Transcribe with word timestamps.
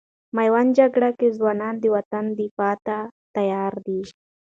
میوند 0.35 0.71
جګړې 0.79 1.11
کې 1.19 1.27
ځوانان 1.37 1.75
د 1.79 1.85
وطن 1.95 2.25
دفاع 2.39 2.75
ته 2.85 2.97
تیار 3.35 3.73
دي. 3.85 4.01